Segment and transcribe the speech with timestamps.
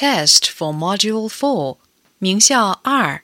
[0.00, 1.78] test for Module 4,
[2.18, 3.22] 名校二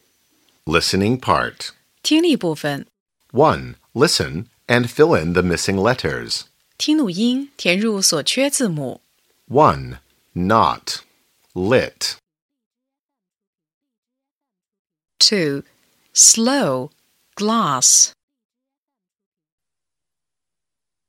[0.65, 1.71] Listening part.
[2.03, 2.87] 听力部分，
[3.33, 3.77] 1.
[3.95, 6.43] Listen and fill in the missing letters.
[6.79, 9.01] 听录音，填入所缺字母。
[9.49, 9.99] 1.
[10.35, 11.01] Not.
[11.55, 12.17] Lit.
[15.19, 15.63] 2.
[16.15, 16.91] Slow,
[17.37, 18.13] glass.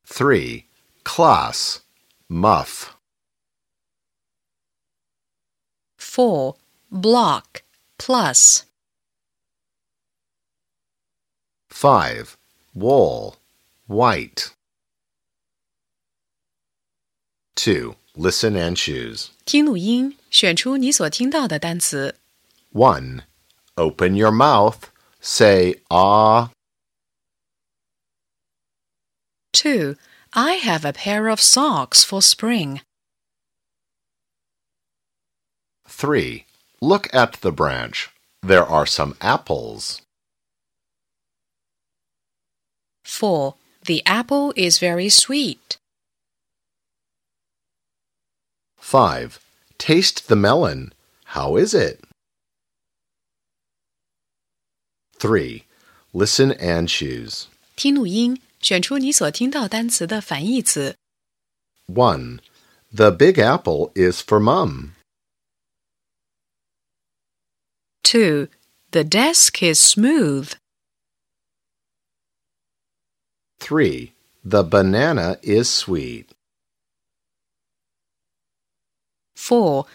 [0.05, 0.65] 3.
[1.04, 1.79] Class.
[2.27, 2.92] Muff.
[6.18, 6.55] 4.
[6.92, 7.64] Block,
[7.97, 8.65] plus.
[11.69, 12.37] 5.
[12.75, 13.37] Wool.
[13.87, 14.54] White.
[17.55, 17.96] 2.
[18.15, 19.29] Listen and choose.
[19.46, 22.15] 听录音，选出你所听到的单词。
[22.73, 23.21] 1.
[23.75, 24.78] Open your mouth.
[25.19, 26.50] Say ah.
[29.54, 29.96] 2.
[30.32, 32.81] I have a pair of socks for spring.
[35.88, 36.45] 3.
[36.81, 38.09] Look at the branch.
[38.42, 40.02] There are some apples.
[43.06, 43.56] 4.
[43.86, 45.78] The apple is very sweet.
[48.78, 49.39] 5.
[49.78, 50.94] Taste the melon.
[51.26, 52.02] How is it?
[55.20, 55.64] 3.
[56.14, 57.48] Listen and choose.
[57.76, 60.95] 听录音，选出你所听到单词的反义词。
[61.88, 62.39] 1.
[62.95, 64.92] The big apple is for mum.
[68.03, 68.48] 2.
[68.92, 70.53] The desk is smooth.
[73.59, 74.14] 3.
[74.44, 76.31] The banana is sweet.
[79.36, 79.86] 4.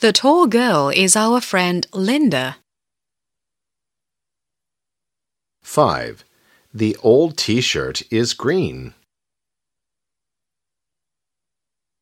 [0.00, 2.58] The tall girl is our friend Linda.
[5.62, 6.24] 5.
[6.72, 8.94] The old t-shirt is green.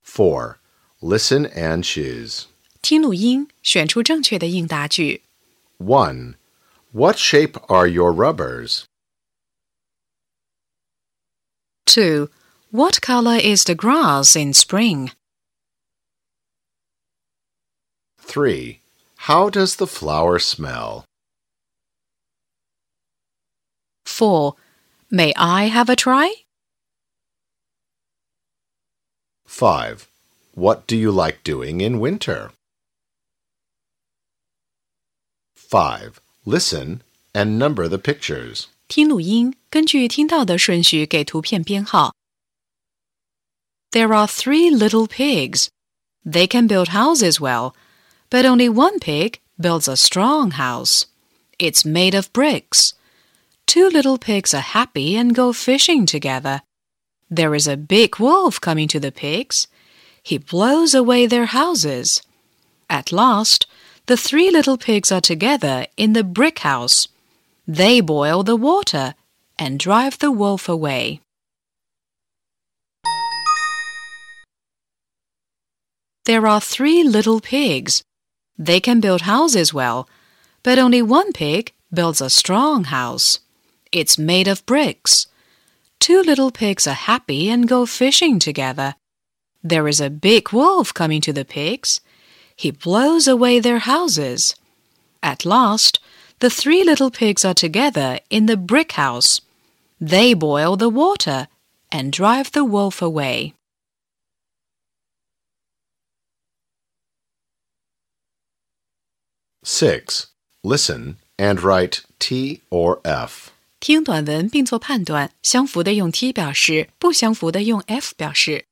[0.02, 0.58] 4.
[1.00, 2.46] Listen and choose.
[2.82, 5.22] 听录音，选出正确的应答句。
[5.77, 6.35] 1.
[6.91, 8.87] What shape are your rubbers?
[11.85, 12.29] 2.
[12.71, 15.11] What color is the grass in spring?
[18.19, 18.81] 3.
[19.17, 21.05] How does the flower smell?
[24.05, 24.55] 4.
[25.11, 26.33] May I have a try?
[29.45, 30.07] 5.
[30.55, 32.51] What do you like doing in winter?
[35.66, 36.20] 5.
[36.44, 37.02] Listen
[37.34, 38.66] and number the pictures.
[38.88, 42.14] 听录音，根据听到的顺序给图片编号。
[43.90, 45.68] There are three little pigs.
[46.24, 47.74] They can build houses well,
[48.30, 51.04] but only one pig builds a strong house.
[51.58, 52.92] It's made of bricks.
[53.66, 56.62] Two little pigs are happy and go fishing together.
[57.30, 59.66] There is a big wolf coming to the pigs.
[60.22, 62.22] He blows away their houses.
[62.88, 63.66] At last,
[64.07, 67.09] the three little pigs are together in the brick house.
[67.67, 69.15] They boil the water
[69.59, 71.19] and drive the wolf away.
[76.25, 78.01] There are three little pigs.
[78.57, 80.09] They can build houses well,
[80.63, 83.39] but only one pig builds a strong house.
[83.91, 85.27] It's made of bricks.
[85.99, 88.95] Two little pigs are happy and go fishing together.
[89.63, 91.99] There is a big wolf coming to the pigs
[92.56, 94.54] He blows away their houses.
[95.20, 96.00] At last,
[96.40, 99.40] the three little pigs are together in the brick house.
[100.00, 101.48] They boil the water
[101.90, 103.54] and drive the wolf away.
[109.64, 110.26] Six.
[110.64, 113.50] Listen and write T or F.
[113.78, 118.65] 听短文并做判断，相符的用 T 表示，不相符的用 F 表示。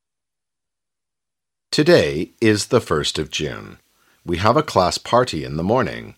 [1.72, 3.80] Today is the 1st of June.
[4.26, 6.16] We have a class party in the morning.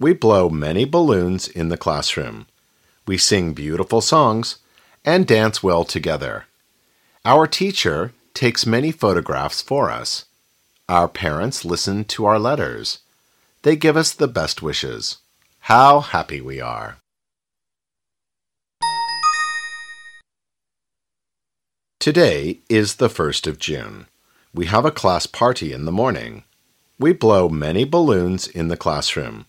[0.00, 2.46] We blow many balloons in the classroom.
[3.06, 4.58] We sing beautiful songs
[5.04, 6.46] and dance well together.
[7.24, 10.24] Our teacher takes many photographs for us.
[10.88, 13.00] Our parents listen to our letters.
[13.62, 15.18] They give us the best wishes.
[15.60, 16.98] How happy we are!
[22.00, 24.06] Today is the 1st of June
[24.53, 26.43] We have a class party in the morning.
[26.97, 29.45] We blow many balloons in the classroom.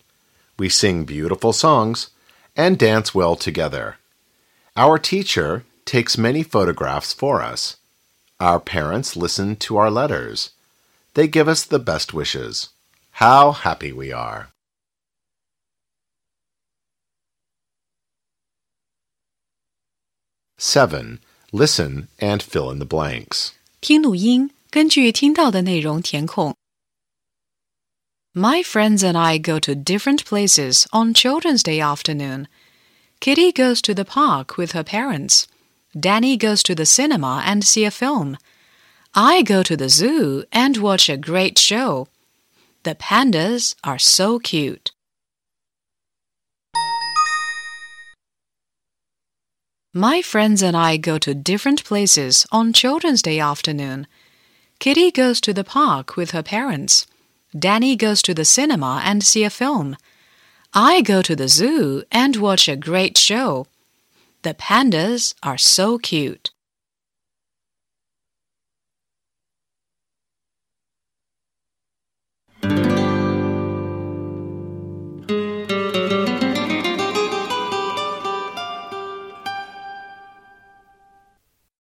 [0.57, 2.09] We sing beautiful songs
[2.55, 3.97] and dance well together.
[4.77, 7.77] Our teacher takes many photographs for us.
[8.39, 10.51] Our parents listen to our letters.
[11.13, 12.69] They give us the best wishes.
[13.11, 14.49] How happy we are!
[20.57, 21.19] Seven.
[21.51, 23.51] Listen and fill in the blanks.
[23.81, 26.55] 听录音， 根据听到的内容填空。
[28.33, 32.47] My friends and I go to different places on Children's Day afternoon.
[33.19, 35.47] Kitty goes to the park with her parents.
[35.93, 38.37] Danny goes to the cinema and see a film.
[39.13, 42.07] I go to the zoo and watch a great show.
[42.83, 44.91] The pandas are so cute.
[49.93, 54.07] My friends and I go to different places on Children's Day afternoon.
[54.78, 57.06] Kitty goes to the park with her parents.
[57.58, 59.96] Danny goes to the cinema and see a film.
[60.74, 63.66] I go to the zoo and watch a great show.
[64.42, 66.50] The pandas are so cute.